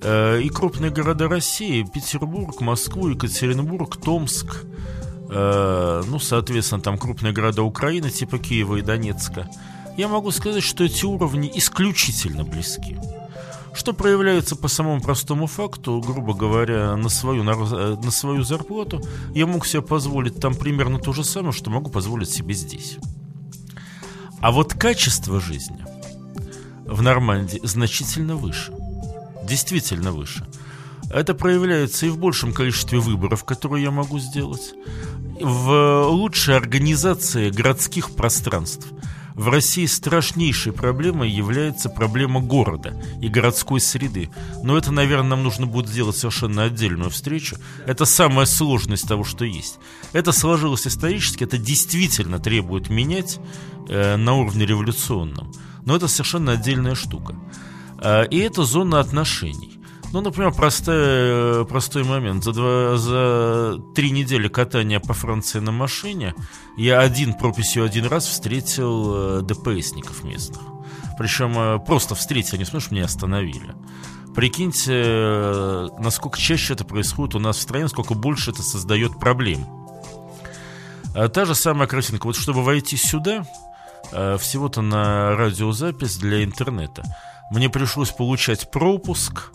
э, 0.00 0.40
и 0.40 0.48
крупные 0.48 0.92
города 0.92 1.26
России, 1.26 1.82
Петербург, 1.82 2.60
Москву, 2.60 3.08
Екатеринбург, 3.08 3.96
Томск, 3.96 4.66
э, 5.30 6.02
ну, 6.06 6.20
соответственно, 6.20 6.80
там 6.80 6.96
крупные 6.96 7.32
города 7.32 7.64
Украины, 7.64 8.08
типа 8.08 8.38
Киева 8.38 8.76
и 8.76 8.82
Донецка, 8.82 9.50
я 9.98 10.06
могу 10.06 10.30
сказать, 10.30 10.62
что 10.62 10.84
эти 10.84 11.04
уровни 11.04 11.50
исключительно 11.54 12.44
близки. 12.44 12.96
Что 13.74 13.92
проявляется 13.92 14.54
по 14.54 14.68
самому 14.68 15.00
простому 15.00 15.46
факту, 15.46 16.00
грубо 16.00 16.34
говоря, 16.34 16.96
на 16.96 17.08
свою, 17.08 17.42
нар- 17.42 17.74
э, 17.74 17.96
на 18.02 18.10
свою 18.10 18.44
зарплату, 18.44 19.02
я 19.34 19.46
мог 19.46 19.66
себе 19.66 19.82
позволить 19.82 20.40
там 20.40 20.54
примерно 20.54 21.00
то 21.00 21.12
же 21.12 21.24
самое, 21.24 21.52
что 21.52 21.70
могу 21.70 21.90
позволить 21.90 22.30
себе 22.30 22.54
здесь. 22.54 22.98
А 24.40 24.52
вот 24.52 24.74
качество 24.74 25.40
жизни 25.40 25.84
в 26.86 27.02
Нормандии 27.02 27.60
значительно 27.64 28.36
выше. 28.36 28.72
Действительно 29.42 30.12
выше. 30.12 30.46
Это 31.10 31.34
проявляется 31.34 32.06
и 32.06 32.10
в 32.10 32.18
большем 32.18 32.52
количестве 32.52 33.00
выборов, 33.00 33.44
которые 33.44 33.82
я 33.82 33.90
могу 33.90 34.20
сделать, 34.20 34.74
в 35.40 36.06
лучшей 36.08 36.56
организации 36.56 37.50
городских 37.50 38.12
пространств. 38.12 38.86
В 39.38 39.50
России 39.50 39.86
страшнейшей 39.86 40.72
проблемой 40.72 41.30
является 41.30 41.88
проблема 41.88 42.40
города 42.40 43.00
и 43.22 43.28
городской 43.28 43.80
среды. 43.80 44.30
Но 44.64 44.76
это, 44.76 44.90
наверное, 44.90 45.28
нам 45.28 45.44
нужно 45.44 45.64
будет 45.64 45.88
сделать 45.88 46.16
совершенно 46.16 46.64
отдельную 46.64 47.08
встречу. 47.08 47.56
Это 47.86 48.04
самая 48.04 48.46
сложность 48.46 49.06
того, 49.06 49.22
что 49.22 49.44
есть. 49.44 49.78
Это 50.12 50.32
сложилось 50.32 50.88
исторически, 50.88 51.44
это 51.44 51.56
действительно 51.56 52.40
требует 52.40 52.90
менять 52.90 53.38
э, 53.88 54.16
на 54.16 54.34
уровне 54.34 54.66
революционном. 54.66 55.52
Но 55.84 55.94
это 55.94 56.08
совершенно 56.08 56.52
отдельная 56.52 56.96
штука. 56.96 57.36
А, 57.98 58.24
И 58.24 58.38
это 58.38 58.64
зона 58.64 58.98
отношений. 58.98 59.77
Ну, 60.12 60.22
например, 60.22 60.52
простой, 60.52 61.66
простой 61.66 62.02
момент. 62.02 62.42
За, 62.42 62.52
два, 62.52 62.96
за 62.96 63.78
три 63.94 64.10
недели 64.10 64.48
катания 64.48 65.00
по 65.00 65.12
Франции 65.12 65.58
на 65.58 65.70
машине 65.70 66.34
я 66.78 67.00
один 67.00 67.34
прописью 67.34 67.84
один 67.84 68.06
раз 68.06 68.26
встретил 68.26 69.40
э, 69.40 69.42
ДПСников 69.42 70.24
местных. 70.24 70.62
Причем 71.18 71.58
э, 71.58 71.78
просто 71.78 72.14
встретил, 72.14 72.56
не 72.56 72.64
смешно, 72.64 72.96
меня 72.96 73.04
остановили. 73.04 73.74
Прикиньте, 74.34 74.94
э, 74.94 75.88
насколько 75.98 76.38
чаще 76.38 76.72
это 76.72 76.84
происходит 76.84 77.34
у 77.34 77.38
нас 77.38 77.58
в 77.58 77.60
стране, 77.60 77.84
насколько 77.84 78.14
больше 78.14 78.52
это 78.52 78.62
создает 78.62 79.18
проблем. 79.18 79.66
А 81.14 81.28
Та 81.28 81.44
же 81.44 81.54
самая 81.54 81.86
картинка. 81.86 82.26
Вот 82.26 82.36
чтобы 82.36 82.62
войти 82.62 82.96
сюда, 82.96 83.44
э, 84.12 84.38
всего-то 84.38 84.80
на 84.80 85.36
радиозапись 85.36 86.16
для 86.16 86.44
интернета, 86.44 87.02
мне 87.50 87.68
пришлось 87.68 88.10
получать 88.10 88.70
пропуск, 88.70 89.50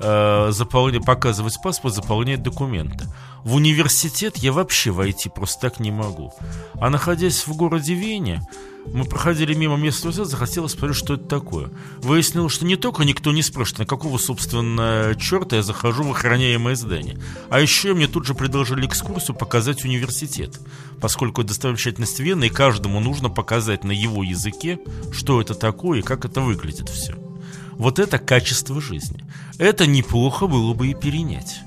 э, 0.00 0.48
заполнять, 0.50 1.04
показывать 1.04 1.56
паспорт, 1.62 1.94
заполнять 1.94 2.42
документы. 2.42 3.06
В 3.44 3.54
университет 3.54 4.38
я 4.38 4.52
вообще 4.52 4.90
войти 4.90 5.28
просто 5.28 5.60
так 5.60 5.80
не 5.80 5.90
могу. 5.90 6.32
А 6.80 6.90
находясь 6.90 7.46
в 7.46 7.54
городе 7.54 7.94
Вене, 7.94 8.42
мы 8.92 9.04
проходили 9.04 9.54
мимо 9.54 9.76
местного 9.76 10.12
университета, 10.12 10.30
захотелось 10.30 10.72
посмотреть, 10.72 10.96
что 10.98 11.14
это 11.14 11.24
такое. 11.24 11.70
Выяснилось, 11.98 12.52
что 12.52 12.64
не 12.64 12.76
только 12.76 13.04
никто 13.04 13.32
не 13.32 13.42
спрашивает, 13.42 13.80
на 13.80 13.86
какого, 13.86 14.18
собственно, 14.18 15.14
черта 15.18 15.56
я 15.56 15.62
захожу 15.62 16.04
в 16.04 16.10
охраняемое 16.10 16.76
здание, 16.76 17.18
а 17.48 17.60
еще 17.60 17.94
мне 17.94 18.08
тут 18.08 18.26
же 18.26 18.34
предложили 18.34 18.86
экскурсию 18.86 19.36
показать 19.36 19.84
университет, 19.84 20.60
поскольку 21.00 21.42
это 21.42 21.48
достопримечательность 21.48 22.20
Вены, 22.20 22.46
и 22.46 22.50
каждому 22.50 23.00
нужно 23.00 23.28
показать 23.28 23.84
на 23.84 23.92
его 23.92 24.22
языке, 24.22 24.78
что 25.12 25.40
это 25.40 25.54
такое 25.54 26.00
и 26.00 26.02
как 26.02 26.24
это 26.24 26.40
выглядит 26.40 26.88
все. 26.88 27.14
Вот 27.78 27.98
это 27.98 28.18
качество 28.18 28.80
жизни. 28.80 29.24
Это 29.58 29.86
неплохо 29.86 30.46
было 30.46 30.74
бы 30.74 30.88
и 30.88 30.94
перенять. 30.94 31.60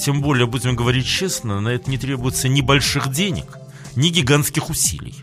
Тем 0.00 0.22
более, 0.22 0.46
будем 0.46 0.76
говорить 0.76 1.06
честно, 1.06 1.60
на 1.60 1.70
это 1.70 1.90
не 1.90 1.98
требуется 1.98 2.48
ни 2.48 2.60
больших 2.60 3.10
денег, 3.10 3.58
ни 3.96 4.08
гигантских 4.08 4.70
усилий. 4.70 5.16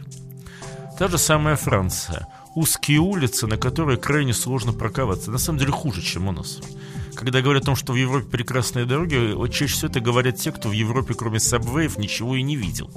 Та 0.99 1.07
же 1.07 1.17
самая 1.17 1.55
Франция. 1.55 2.27
Узкие 2.55 2.99
улицы, 2.99 3.47
на 3.47 3.57
которые 3.57 3.97
крайне 3.97 4.33
сложно 4.33 4.73
парковаться. 4.73 5.31
На 5.31 5.37
самом 5.37 5.59
деле 5.59 5.71
хуже, 5.71 6.01
чем 6.01 6.27
у 6.27 6.31
нас. 6.31 6.59
Когда 7.15 7.41
говорят 7.41 7.63
о 7.63 7.67
том, 7.67 7.75
что 7.75 7.93
в 7.93 7.95
Европе 7.95 8.27
прекрасные 8.29 8.85
дороги, 8.85 9.33
вот 9.33 9.47
чаще 9.53 9.73
всего 9.73 9.89
это 9.89 10.01
говорят 10.01 10.37
те, 10.37 10.51
кто 10.51 10.69
в 10.69 10.73
Европе, 10.73 11.13
кроме 11.13 11.39
сабвеев, 11.39 11.97
ничего 11.97 12.35
и 12.35 12.41
не 12.41 12.55
видел. 12.55 12.89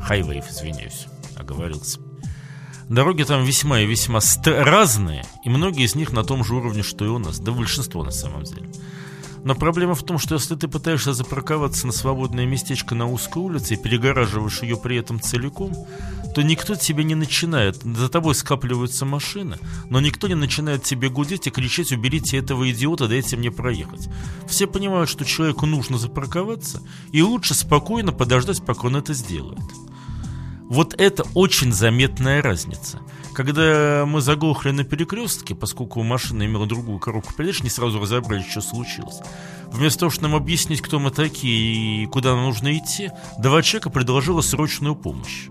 Хайвеев, 0.00 0.50
извиняюсь, 0.50 1.06
оговорился. 1.36 2.05
Дороги 2.88 3.24
там 3.24 3.44
весьма 3.44 3.80
и 3.80 3.86
весьма 3.86 4.20
разные, 4.44 5.24
и 5.44 5.48
многие 5.48 5.84
из 5.84 5.94
них 5.96 6.12
на 6.12 6.22
том 6.22 6.44
же 6.44 6.54
уровне, 6.54 6.82
что 6.82 7.04
и 7.04 7.08
у 7.08 7.18
нас. 7.18 7.40
Да 7.40 7.50
большинство 7.50 8.04
на 8.04 8.12
самом 8.12 8.44
деле. 8.44 8.68
Но 9.42 9.54
проблема 9.54 9.94
в 9.94 10.02
том, 10.02 10.18
что 10.18 10.34
если 10.34 10.56
ты 10.56 10.66
пытаешься 10.66 11.12
запарковаться 11.12 11.86
на 11.86 11.92
свободное 11.92 12.46
местечко 12.46 12.96
на 12.96 13.06
узкой 13.06 13.38
улице 13.42 13.74
и 13.74 13.76
перегораживаешь 13.76 14.62
ее 14.62 14.76
при 14.76 14.96
этом 14.96 15.20
целиком, 15.20 15.72
то 16.34 16.42
никто 16.42 16.74
тебе 16.74 17.04
не 17.04 17.14
начинает. 17.14 17.82
За 17.82 18.08
тобой 18.08 18.34
скапливаются 18.34 19.04
машины, 19.04 19.58
но 19.88 20.00
никто 20.00 20.28
не 20.28 20.34
начинает 20.34 20.82
тебе 20.82 21.08
гудеть 21.08 21.46
и 21.46 21.50
кричать 21.50 21.92
«уберите 21.92 22.36
этого 22.38 22.68
идиота, 22.70 23.08
дайте 23.08 23.36
мне 23.36 23.50
проехать». 23.50 24.08
Все 24.48 24.66
понимают, 24.66 25.08
что 25.08 25.24
человеку 25.24 25.64
нужно 25.64 25.96
запарковаться, 25.96 26.82
и 27.12 27.22
лучше 27.22 27.54
спокойно 27.54 28.12
подождать, 28.12 28.64
пока 28.64 28.88
он 28.88 28.96
это 28.96 29.14
сделает. 29.14 29.60
Вот 30.68 30.94
это 31.00 31.24
очень 31.34 31.72
заметная 31.72 32.42
разница. 32.42 33.00
Когда 33.34 34.04
мы 34.06 34.20
заглохли 34.20 34.70
на 34.70 34.82
перекрестке, 34.82 35.54
поскольку 35.54 36.02
машина 36.02 36.44
имела 36.44 36.66
другую 36.66 36.98
коробку 36.98 37.34
передач, 37.34 37.62
не 37.62 37.70
сразу 37.70 38.00
разобрали, 38.00 38.42
что 38.42 38.60
случилось. 38.60 39.20
Вместо 39.66 40.00
того, 40.00 40.10
чтобы 40.10 40.28
нам 40.28 40.36
объяснить, 40.36 40.80
кто 40.80 40.98
мы 40.98 41.10
такие 41.10 42.02
и 42.02 42.06
куда 42.06 42.34
нам 42.34 42.44
нужно 42.44 42.76
идти, 42.76 43.10
два 43.38 43.62
человека 43.62 43.90
предложила 43.90 44.40
срочную 44.40 44.96
помощь. 44.96 45.48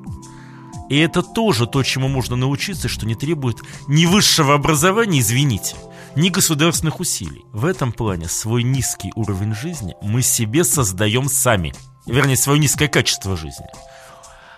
И 0.90 0.98
это 0.98 1.24
тоже 1.24 1.66
то, 1.66 1.82
чему 1.84 2.08
можно 2.08 2.36
научиться, 2.36 2.88
что 2.88 3.06
не 3.06 3.16
требует 3.16 3.58
ни 3.88 4.06
высшего 4.06 4.54
образования, 4.54 5.20
извините, 5.20 5.76
ни 6.16 6.30
государственных 6.30 7.00
усилий. 7.00 7.44
В 7.54 7.66
этом 7.66 7.92
плане 7.92 8.28
свой 8.28 8.64
низкий 8.64 9.12
уровень 9.16 9.56
жизни 9.56 9.96
мы 10.02 10.22
себе 10.22 10.64
создаем 10.64 11.28
сами. 11.28 11.74
Вернее, 12.06 12.38
свое 12.38 12.60
низкое 12.60 12.88
качество 12.88 13.36
жизни. 13.36 13.66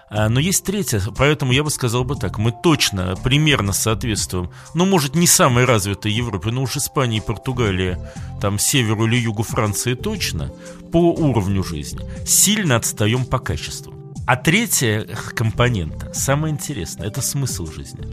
А, 0.10 0.30
Но 0.30 0.40
есть 0.40 0.64
третье, 0.64 1.02
поэтому 1.18 1.52
я 1.52 1.64
бы 1.64 1.70
сказал 1.70 2.04
бы 2.04 2.16
так. 2.16 2.38
Мы 2.38 2.52
точно, 2.52 3.16
примерно 3.24 3.74
соответствуем, 3.74 4.50
ну, 4.74 4.86
может, 4.86 5.16
не 5.16 5.28
самой 5.28 5.66
развитой 5.66 6.12
Европе, 6.12 6.52
но 6.52 6.64
уж 6.64 6.78
Испания 6.78 7.18
и 7.18 7.22
Португалия, 7.22 8.00
там, 8.40 8.58
северу 8.60 9.06
или 9.06 9.18
югу 9.18 9.44
Франции 9.44 9.96
точно, 9.96 10.52
по 10.92 11.12
уровню 11.12 11.64
жизни. 11.64 12.02
Сильно 12.26 12.78
отстаем 12.78 13.26
по 13.26 13.40
качеству. 13.40 13.97
А 14.28 14.36
третья 14.36 15.08
компонента, 15.36 16.14
самое 16.14 16.54
интересное, 16.54 17.08
это 17.08 17.22
смысл 17.22 17.66
жизни. 17.66 18.06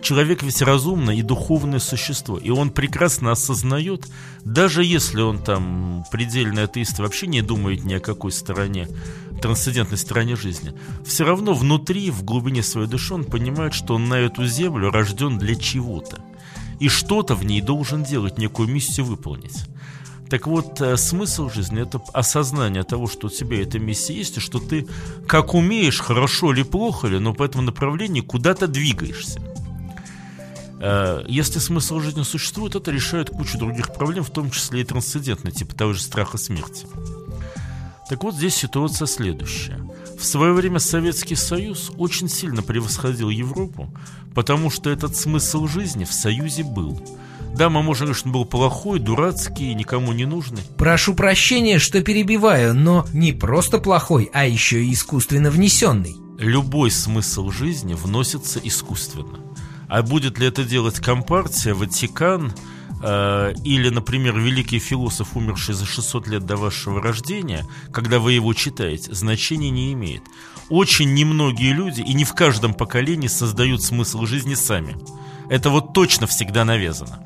Человек 0.00 0.44
ведь 0.44 0.62
разумное 0.62 1.16
и 1.16 1.22
духовное 1.22 1.80
существо, 1.80 2.38
и 2.38 2.50
он 2.50 2.70
прекрасно 2.70 3.32
осознает, 3.32 4.06
даже 4.44 4.84
если 4.84 5.20
он 5.20 5.42
там 5.42 6.04
предельный 6.12 6.62
атеист 6.62 7.00
вообще 7.00 7.26
не 7.26 7.42
думает 7.42 7.84
ни 7.84 7.94
о 7.94 8.00
какой 8.00 8.30
стороне, 8.30 8.86
трансцендентной 9.42 9.98
стороне 9.98 10.36
жизни, 10.36 10.72
все 11.04 11.24
равно 11.24 11.52
внутри, 11.52 12.12
в 12.12 12.22
глубине 12.22 12.62
своей 12.62 12.86
души 12.86 13.14
он 13.14 13.24
понимает, 13.24 13.74
что 13.74 13.96
он 13.96 14.08
на 14.08 14.14
эту 14.14 14.46
землю 14.46 14.92
рожден 14.92 15.36
для 15.36 15.56
чего-то. 15.56 16.20
И 16.78 16.88
что-то 16.88 17.34
в 17.34 17.44
ней 17.44 17.60
должен 17.60 18.04
делать, 18.04 18.38
некую 18.38 18.68
миссию 18.68 19.04
выполнить. 19.04 19.64
Так 20.28 20.46
вот, 20.46 20.80
э, 20.80 20.96
смысл 20.96 21.48
жизни– 21.48 21.82
это 21.82 22.00
осознание 22.12 22.82
того, 22.82 23.06
что 23.06 23.28
у 23.28 23.30
тебя 23.30 23.62
эта 23.62 23.78
миссия 23.78 24.14
есть, 24.14 24.38
и 24.38 24.40
что 24.40 24.58
ты, 24.58 24.86
как 25.28 25.54
умеешь, 25.54 26.00
хорошо 26.00 26.52
или 26.52 26.64
плохо 26.64 27.06
ли, 27.06 27.18
но 27.18 27.32
по 27.32 27.44
этому 27.44 27.62
направлению 27.62 28.24
куда-то 28.24 28.66
двигаешься. 28.66 29.40
Э, 30.80 31.24
Если 31.28 31.60
смысл 31.60 32.00
жизни 32.00 32.22
существует, 32.22 32.74
это 32.74 32.90
решает 32.90 33.30
кучу 33.30 33.56
других 33.56 33.94
проблем, 33.94 34.24
в 34.24 34.30
том 34.30 34.50
числе 34.50 34.80
и 34.80 34.84
трансцендентной, 34.84 35.52
типа 35.52 35.74
того 35.76 35.92
же 35.92 36.02
страха 36.02 36.38
смерти. 36.38 36.86
Так 38.08 38.22
вот, 38.24 38.34
здесь 38.34 38.54
ситуация 38.54 39.06
следующая. 39.06 39.80
В 40.18 40.24
свое 40.24 40.52
время 40.52 40.78
Советский 40.78 41.34
Союз 41.34 41.90
очень 41.98 42.28
сильно 42.28 42.62
превосходил 42.62 43.30
Европу, 43.30 43.92
потому 44.34 44.70
что 44.70 44.90
этот 44.90 45.14
смысл 45.16 45.66
жизни 45.66 46.04
в 46.04 46.12
Союзе 46.12 46.62
был. 46.64 47.00
Да, 47.56 47.70
что 47.94 48.26
он 48.26 48.32
был 48.32 48.44
плохой, 48.44 48.98
дурацкий, 48.98 49.74
никому 49.74 50.12
не 50.12 50.26
нужный. 50.26 50.62
Прошу 50.76 51.14
прощения, 51.14 51.78
что 51.78 52.02
перебиваю, 52.02 52.74
но 52.74 53.06
не 53.14 53.32
просто 53.32 53.78
плохой, 53.78 54.28
а 54.34 54.44
еще 54.44 54.84
и 54.84 54.92
искусственно 54.92 55.50
внесенный. 55.50 56.16
Любой 56.38 56.90
смысл 56.90 57.50
жизни 57.50 57.94
вносится 57.94 58.60
искусственно. 58.62 59.40
А 59.88 60.02
будет 60.02 60.38
ли 60.38 60.46
это 60.46 60.64
делать 60.64 61.00
Компартия, 61.00 61.74
Ватикан 61.74 62.52
э, 63.02 63.54
или, 63.64 63.88
например, 63.88 64.38
великий 64.38 64.78
философ, 64.78 65.34
умерший 65.34 65.74
за 65.74 65.86
600 65.86 66.26
лет 66.28 66.44
до 66.44 66.56
вашего 66.56 67.00
рождения, 67.00 67.64
когда 67.90 68.18
вы 68.18 68.34
его 68.34 68.52
читаете, 68.52 69.14
значения 69.14 69.70
не 69.70 69.94
имеет. 69.94 70.22
Очень 70.68 71.14
немногие 71.14 71.72
люди 71.72 72.02
и 72.02 72.12
не 72.12 72.24
в 72.24 72.34
каждом 72.34 72.74
поколении 72.74 73.28
создают 73.28 73.82
смысл 73.82 74.26
жизни 74.26 74.54
сами. 74.54 74.96
Это 75.48 75.70
вот 75.70 75.94
точно 75.94 76.26
всегда 76.26 76.64
навязано. 76.66 77.22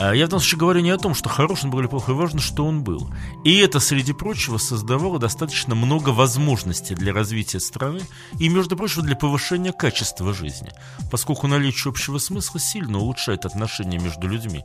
А 0.00 0.14
я 0.14 0.26
в 0.26 0.28
данном 0.28 0.40
случае 0.40 0.60
говорю 0.60 0.80
не 0.80 0.90
о 0.90 0.96
том, 0.96 1.12
что 1.12 1.28
хорош 1.28 1.64
он 1.64 1.70
был 1.70 1.80
или 1.80 1.88
плохой, 1.88 2.14
важно, 2.14 2.40
что 2.40 2.64
он 2.64 2.84
был. 2.84 3.12
И 3.44 3.58
это, 3.58 3.80
среди 3.80 4.12
прочего, 4.12 4.56
создавало 4.56 5.18
достаточно 5.18 5.74
много 5.74 6.10
возможностей 6.10 6.94
для 6.94 7.12
развития 7.12 7.58
страны 7.58 8.02
и, 8.38 8.48
между 8.48 8.76
прочим, 8.76 9.02
для 9.02 9.16
повышения 9.16 9.72
качества 9.72 10.32
жизни, 10.32 10.70
поскольку 11.10 11.48
наличие 11.48 11.90
общего 11.90 12.18
смысла 12.18 12.60
сильно 12.60 12.98
улучшает 12.98 13.44
отношения 13.44 13.98
между 13.98 14.28
людьми, 14.28 14.64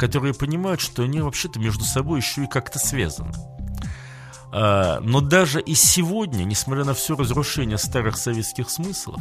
которые 0.00 0.34
понимают, 0.34 0.80
что 0.80 1.04
они 1.04 1.20
вообще-то 1.20 1.60
между 1.60 1.84
собой 1.84 2.18
еще 2.18 2.42
и 2.42 2.48
как-то 2.48 2.80
связаны. 2.80 3.32
А, 4.54 5.00
но 5.00 5.20
даже 5.20 5.62
и 5.62 5.74
сегодня, 5.74 6.44
несмотря 6.44 6.84
на 6.84 6.92
все 6.92 7.16
разрушение 7.16 7.78
старых 7.78 8.18
советских 8.18 8.68
смыслов, 8.68 9.20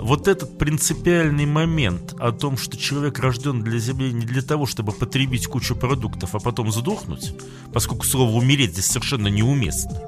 вот 0.00 0.28
этот 0.28 0.58
принципиальный 0.58 1.46
момент 1.46 2.14
о 2.18 2.32
том, 2.32 2.56
что 2.56 2.76
человек 2.76 3.18
рожден 3.18 3.62
для 3.62 3.78
Земли 3.78 4.12
не 4.12 4.24
для 4.24 4.42
того, 4.42 4.66
чтобы 4.66 4.92
потребить 4.92 5.46
кучу 5.46 5.74
продуктов, 5.74 6.34
а 6.34 6.38
потом 6.38 6.72
сдохнуть, 6.72 7.34
поскольку 7.72 8.06
слово 8.06 8.36
«умереть» 8.36 8.72
здесь 8.72 8.86
совершенно 8.86 9.28
неуместно, 9.28 10.00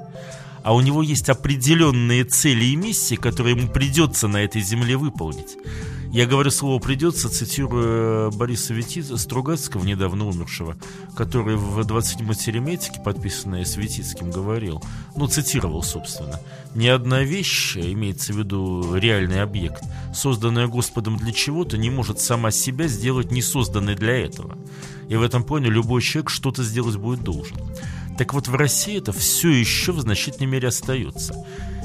а 0.62 0.75
у 0.75 0.80
него 0.80 1.02
есть 1.02 1.28
определенные 1.28 2.25
цели 2.25 2.64
и 2.64 2.76
миссии, 2.76 3.16
которые 3.16 3.56
ему 3.56 3.68
придется 3.68 4.28
на 4.28 4.38
этой 4.38 4.62
земле 4.62 4.97
выполнить. 4.97 5.56
Я 6.12 6.26
говорю 6.26 6.50
слово 6.50 6.81
«придется», 6.81 7.29
цитируя 7.29 8.31
Бориса 8.31 8.75
Витица, 8.75 9.17
Стругацкого, 9.17 9.85
недавно 9.85 10.26
умершего, 10.26 10.76
который 11.14 11.55
в 11.55 11.79
27-й 11.81 12.35
Тереметике, 12.35 13.00
подписанной 13.00 13.64
Светицким, 13.64 14.33
говорил, 14.33 14.83
ну, 15.14 15.29
цитировал, 15.29 15.85
собственно, 15.85 16.40
«Ни 16.75 16.88
одна 16.88 17.23
вещь, 17.23 17.76
имеется 17.76 18.33
в 18.33 18.38
виду 18.38 18.97
реальный 18.97 19.40
объект, 19.40 19.85
созданная 20.12 20.67
Господом 20.67 21.17
для 21.17 21.33
чего-то, 21.33 21.79
не 21.79 21.90
может 21.90 22.19
сама 22.19 22.50
себя 22.50 22.88
сделать 22.88 23.31
не 23.31 23.40
созданной 23.40 23.95
для 23.95 24.25
этого. 24.25 24.59
И 25.09 25.14
в 25.14 25.23
этом 25.23 25.45
плане 25.45 25.71
любой 25.71 26.02
человек 26.02 26.31
что-то 26.31 26.64
сделать 26.64 26.97
будет 26.97 27.23
должен». 27.23 27.57
Так 28.19 28.35
вот, 28.35 28.49
в 28.49 28.55
России 28.55 28.99
это 28.99 29.12
все 29.12 29.49
еще 29.49 29.93
в 29.93 30.00
значительной 30.00 30.47
мере 30.47 30.69
остается. 30.69 31.35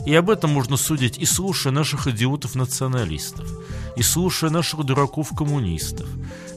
И 0.05 0.13
об 0.13 0.29
этом 0.29 0.51
можно 0.51 0.77
судить 0.77 1.17
и 1.17 1.25
слушая 1.25 1.73
наших 1.73 2.07
идиотов-националистов, 2.07 3.49
и 3.95 4.03
слушая 4.03 4.51
наших 4.51 4.83
дураков-коммунистов, 4.83 6.07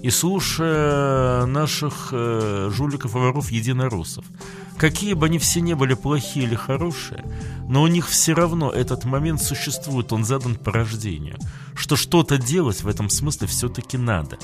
и 0.03 0.11
слушая 0.11 1.47
наших 1.47 2.11
э, 2.13 2.71
жуликов 2.73 3.15
и 3.15 3.19
воров 3.19 3.51
единороссов. 3.51 4.25
Какие 4.77 5.15
бы 5.15 5.27
они 5.27 5.39
все 5.39 5.61
не 5.61 5.75
были 5.75 5.95
плохие 5.95 6.47
или 6.47 6.55
хорошие, 6.55 7.25
но 7.69 7.83
у 7.83 7.87
них 7.87 8.07
все 8.07 8.35
равно 8.35 8.71
этот 8.71 9.05
момент 9.05 9.43
существует, 9.43 10.13
он 10.13 10.25
задан 10.25 10.55
по 10.55 10.71
рождению, 10.71 11.39
что 11.75 11.97
что-то 11.97 12.39
делать 12.39 12.83
в 12.83 12.89
этом 12.89 13.09
смысле 13.09 13.47
все-таки 13.47 13.97
надо. 13.97 14.39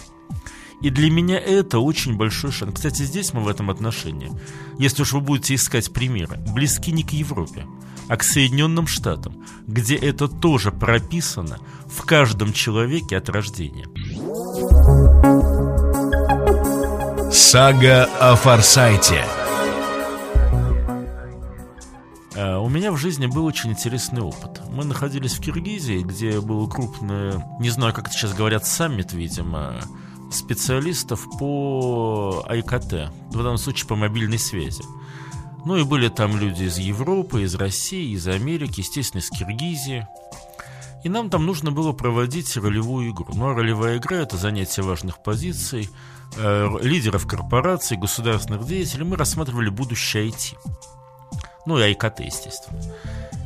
И 0.80 0.90
для 0.90 1.10
меня 1.10 1.38
это 1.38 1.78
очень 1.78 2.16
большой 2.16 2.52
шанс. 2.52 2.74
Кстати, 2.74 3.02
здесь 3.02 3.32
мы 3.32 3.40
в 3.40 3.48
этом 3.48 3.70
отношении, 3.70 4.32
если 4.78 5.02
уж 5.02 5.12
вы 5.12 5.20
будете 5.20 5.54
искать 5.54 5.92
примеры, 5.92 6.36
близки 6.52 6.90
не 6.90 7.04
к 7.04 7.10
Европе, 7.10 7.66
а 8.08 8.16
к 8.16 8.22
Соединенным 8.22 8.86
Штатам, 8.86 9.44
где 9.66 9.96
это 9.96 10.28
тоже 10.28 10.70
прописано 10.70 11.58
в 11.86 12.02
каждом 12.02 12.52
человеке 12.52 13.16
от 13.16 13.28
рождения. 13.28 13.86
Сага 17.32 18.08
о 18.20 18.36
Форсайте. 18.36 19.24
А, 22.36 22.58
у 22.58 22.68
меня 22.68 22.92
в 22.92 22.96
жизни 22.96 23.26
был 23.26 23.44
очень 23.44 23.70
интересный 23.70 24.22
опыт. 24.22 24.62
Мы 24.70 24.84
находились 24.84 25.34
в 25.34 25.40
Киргизии, 25.40 26.02
где 26.02 26.40
был 26.40 26.68
крупный, 26.68 27.34
не 27.60 27.70
знаю, 27.70 27.92
как 27.92 28.08
это 28.08 28.16
сейчас 28.16 28.34
говорят, 28.34 28.66
саммит, 28.66 29.12
видимо, 29.12 29.80
специалистов 30.30 31.26
по 31.38 32.44
АйКТ, 32.48 33.12
в 33.30 33.36
данном 33.36 33.58
случае 33.58 33.88
по 33.88 33.96
мобильной 33.96 34.38
связи. 34.38 34.82
Ну 35.64 35.76
и 35.76 35.84
были 35.84 36.08
там 36.08 36.38
люди 36.38 36.64
из 36.64 36.78
Европы, 36.78 37.42
из 37.42 37.54
России, 37.54 38.14
из 38.14 38.28
Америки, 38.28 38.80
естественно, 38.80 39.20
из 39.20 39.30
Киргизии. 39.30 40.06
И 41.04 41.08
нам 41.08 41.30
там 41.30 41.46
нужно 41.46 41.70
было 41.70 41.92
проводить 41.92 42.56
ролевую 42.56 43.10
игру. 43.10 43.28
Ну 43.34 43.50
а 43.50 43.54
ролевая 43.54 43.98
игра– 43.98 44.16
это 44.22 44.36
занятие 44.36 44.82
важных 44.82 45.22
позиций, 45.22 45.90
э, 46.36 46.68
лидеров 46.82 47.26
корпораций, 47.26 47.96
государственных 47.96 48.66
деятелей. 48.66 49.04
Мы 49.04 49.16
рассматривали 49.16 49.68
будущее 49.68 50.28
IT. 50.28 50.56
Ну 51.66 51.78
и 51.78 51.82
АйКТ, 51.82 52.20
естественно. 52.20 52.80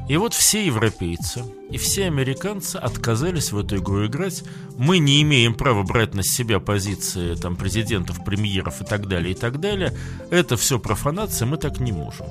И 0.09 0.16
вот 0.16 0.33
все 0.33 0.64
европейцы 0.64 1.44
и 1.71 1.77
все 1.77 2.07
американцы 2.07 2.77
отказались 2.77 3.53
в 3.53 3.59
эту 3.59 3.77
игру 3.77 4.07
играть. 4.07 4.42
Мы 4.79 4.99
не 4.99 5.21
имеем 5.21 5.55
права 5.55 5.83
брать 5.83 6.14
на 6.14 6.23
себя 6.23 6.61
позиции 6.61 7.35
там, 7.35 7.57
президентов, 7.57 8.25
премьеров 8.25 8.81
и 8.81 8.85
так 8.85 9.07
далее, 9.07 9.33
и 9.33 9.35
так 9.35 9.61
далее. 9.61 9.94
Это 10.31 10.57
все 10.57 10.79
профанация, 10.79 11.44
мы 11.44 11.59
так 11.59 11.79
не 11.79 11.92
можем. 11.92 12.27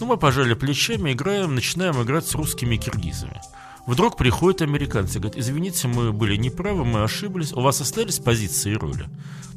Ну, 0.00 0.06
мы 0.06 0.16
пожали 0.16 0.54
плечами, 0.54 1.12
играем, 1.12 1.54
начинаем 1.54 2.02
играть 2.02 2.26
с 2.26 2.34
русскими 2.34 2.76
киргизами. 2.76 3.40
Вдруг 3.86 4.16
приходят 4.16 4.62
американцы 4.62 5.18
и 5.18 5.20
говорят, 5.20 5.38
извините, 5.38 5.88
мы 5.88 6.12
были 6.12 6.36
неправы, 6.36 6.84
мы 6.84 7.02
ошиблись, 7.02 7.52
у 7.52 7.60
вас 7.60 7.80
остались 7.80 8.18
позиции 8.18 8.72
и 8.72 8.76
роли. 8.76 9.06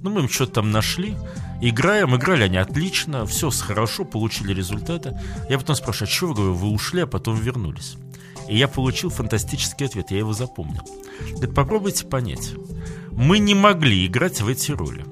Ну, 0.01 0.09
мы 0.09 0.21
им 0.21 0.29
что-то 0.29 0.53
там 0.53 0.71
нашли, 0.71 1.15
играем, 1.61 2.15
играли 2.15 2.43
они 2.43 2.57
отлично, 2.57 3.25
все 3.25 3.49
хорошо, 3.49 4.03
получили 4.03 4.53
результаты. 4.53 5.17
Я 5.49 5.57
потом 5.57 5.75
спрашиваю, 5.75 6.09
а 6.09 6.11
что 6.11 6.27
вы, 6.27 6.33
говорю, 6.33 6.53
вы 6.53 6.69
ушли, 6.69 7.01
а 7.01 7.07
потом 7.07 7.37
вернулись? 7.37 7.95
И 8.49 8.57
я 8.57 8.67
получил 8.67 9.09
фантастический 9.09 9.85
ответ, 9.85 10.11
я 10.11 10.19
его 10.19 10.33
запомнил. 10.33 10.83
Говорит, 11.31 11.55
попробуйте 11.55 12.05
понять. 12.05 12.53
Мы 13.11 13.39
не 13.39 13.55
могли 13.55 14.05
играть 14.05 14.41
в 14.41 14.47
эти 14.47 14.71
роли. 14.71 15.05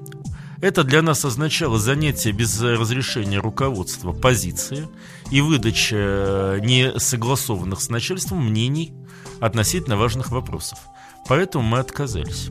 Это 0.60 0.84
для 0.84 1.02
нас 1.02 1.24
означало 1.24 1.78
занятие 1.78 2.32
без 2.32 2.60
разрешения 2.60 3.38
руководства 3.38 4.12
позиции 4.12 4.88
и 5.30 5.42
выдача 5.42 5.96
э, 5.96 6.60
несогласованных 6.62 7.80
с 7.80 7.90
начальством 7.90 8.46
мнений 8.46 8.94
относительно 9.40 9.96
важных 9.96 10.30
вопросов. 10.30 10.78
Поэтому 11.28 11.64
мы 11.64 11.78
отказались. 11.78 12.50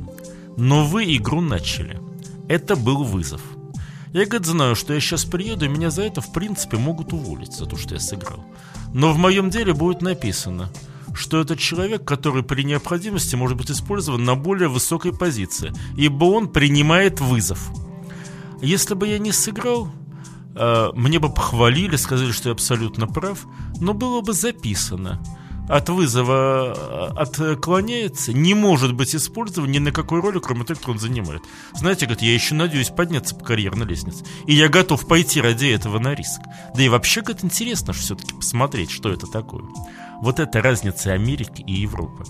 Но 0.57 0.85
вы 0.85 1.15
игру 1.15 1.41
начали. 1.41 1.99
Это 2.47 2.75
был 2.75 3.03
вызов. 3.03 3.41
Я, 4.13 4.25
говорит, 4.25 4.47
знаю, 4.47 4.75
что 4.75 4.93
я 4.93 4.99
сейчас 4.99 5.25
приеду, 5.25 5.65
и 5.65 5.69
меня 5.69 5.89
за 5.89 6.03
это, 6.03 6.21
в 6.21 6.31
принципе, 6.31 6.77
могут 6.77 7.11
уволить, 7.11 7.53
за 7.53 7.65
то, 7.65 7.75
что 7.75 7.95
я 7.95 7.99
сыграл. 7.99 8.45
Но 8.93 9.11
в 9.11 9.17
моем 9.17 9.49
деле 9.49 9.73
будет 9.73 10.01
написано, 10.01 10.69
что 11.13 11.41
это 11.41 11.57
человек, 11.57 12.05
который 12.05 12.43
при 12.43 12.63
необходимости 12.63 13.35
может 13.35 13.57
быть 13.57 13.71
использован 13.71 14.23
на 14.23 14.35
более 14.35 14.69
высокой 14.69 15.11
позиции, 15.11 15.73
ибо 15.97 16.25
он 16.25 16.47
принимает 16.47 17.19
вызов. 17.19 17.71
Если 18.61 18.93
бы 18.93 19.07
я 19.07 19.19
не 19.19 19.33
сыграл, 19.33 19.89
э, 20.55 20.91
мне 20.93 21.19
бы 21.19 21.29
похвалили, 21.29 21.97
сказали, 21.97 22.31
что 22.31 22.49
я 22.49 22.53
абсолютно 22.53 23.07
прав, 23.07 23.45
но 23.81 23.93
было 23.93 24.21
бы 24.21 24.31
записано– 24.31 25.21
от 25.67 25.89
вызова 25.89 26.73
э, 27.17 27.51
отклоняется, 27.51 28.33
не 28.33 28.53
может 28.53 28.93
быть 28.93 29.15
использован 29.15 29.71
ни 29.71 29.79
на 29.79 29.91
какой 29.91 30.21
роли, 30.21 30.39
кроме 30.39 30.63
той, 30.63 30.75
кто 30.75 30.91
он 30.91 30.99
занимает. 30.99 31.41
Знаете, 31.73 32.05
говорит, 32.05 32.23
я 32.23 32.33
еще 32.33 32.55
надеюсь 32.55 32.89
подняться 32.89 33.35
по 33.35 33.43
карьерной 33.43 33.85
лестнице. 33.85 34.23
И 34.45 34.53
я 34.53 34.69
готов 34.69 35.07
пойти 35.07 35.41
ради 35.41 35.67
этого 35.67 35.99
на 35.99 36.13
риск. 36.13 36.41
Да 36.75 36.83
и 36.83 36.89
вообще, 36.89 37.21
говорит, 37.21 37.43
интересно 37.43 37.93
все-таки 37.93 38.33
посмотреть, 38.35 38.91
что 38.91 39.09
это 39.09 39.27
такое. 39.27 39.63
Вот 40.21 40.39
это 40.39 40.61
разница 40.61 41.13
Америки 41.13 41.63
и 41.65 41.73
Европы. 41.73 42.25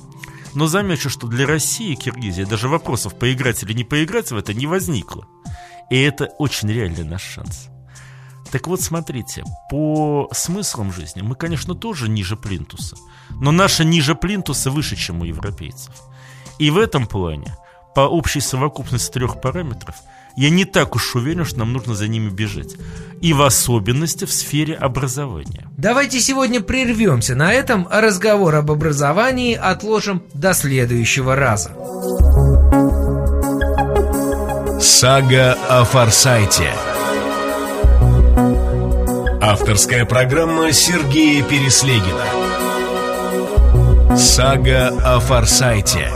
Но 0.53 0.67
замечу, 0.67 1.09
что 1.09 1.27
для 1.27 1.45
России 1.45 1.91
и 1.91 1.95
Киргизии 1.95 2.43
даже 2.43 2.69
вопросов 2.69 3.19
поиграть 3.19 3.61
или 3.63 3.73
не 3.73 3.83
поиграть 3.83 4.31
в 4.31 4.37
это 4.37 4.53
не 4.53 4.67
возникло. 4.67 5.27
И 5.89 5.99
это 5.99 6.25
очень 6.39 6.71
реальный 6.71 7.03
наш 7.03 7.21
шанс. 7.21 7.69
Так 8.55 8.67
вот, 8.67 8.79
смотрите, 8.79 9.43
по 9.69 10.29
смыслам 10.31 10.93
жизни 10.93 11.21
мы, 11.21 11.35
конечно, 11.35 11.75
тоже 11.75 12.07
ниже 12.07 12.37
плинтуса, 12.37 12.95
но 13.41 13.51
наша 13.51 13.83
ниже 13.83 14.15
плинтуса 14.15 14.71
выше, 14.71 14.95
чем 14.95 15.19
у 15.19 15.25
европейцев. 15.25 15.93
И 16.57 16.69
в 16.69 16.77
этом 16.77 17.05
плане, 17.05 17.53
по 17.95 18.07
общей 18.07 18.39
совокупности 18.39 19.11
трех 19.11 19.41
параметров, 19.41 19.95
я 20.37 20.49
не 20.49 20.63
так 20.63 20.95
уж 20.95 21.17
уверен, 21.17 21.43
что 21.43 21.59
нам 21.59 21.73
нужно 21.73 21.95
за 21.95 22.07
ними 22.07 22.29
бежать. 22.29 22.77
И 23.19 23.33
в 23.33 23.41
особенности 23.41 24.23
в 24.23 24.31
сфере 24.31 24.73
образования. 24.73 25.67
Давайте 25.75 26.21
сегодня 26.21 26.61
прервемся 26.61 27.35
на 27.35 27.51
этом, 27.51 27.85
а 27.91 27.99
разговор 27.99 28.55
об 28.55 28.71
образовании 28.71 29.53
отложим 29.53 30.23
до 30.33 30.53
следующего 30.53 31.35
раза. 31.35 31.71
Сага 34.79 35.57
о 35.67 35.83
Форсайте. 35.83 36.71
Авторская 39.47 40.05
программа 40.05 40.71
Сергея 40.71 41.43
Переслегина. 41.43 42.25
Сага 44.17 44.87
о 45.05 45.19
Форсайте. 45.19 46.09